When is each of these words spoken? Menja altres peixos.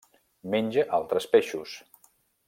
Menja 0.53 0.85
altres 0.99 1.27
peixos. 1.37 1.75